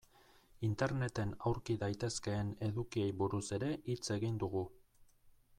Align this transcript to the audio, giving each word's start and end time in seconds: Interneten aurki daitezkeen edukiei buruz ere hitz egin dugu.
Interneten 0.67 1.33
aurki 1.51 1.75
daitezkeen 1.83 2.51
edukiei 2.71 3.07
buruz 3.23 3.45
ere 3.59 3.73
hitz 3.93 4.03
egin 4.21 4.45
dugu. 4.47 4.69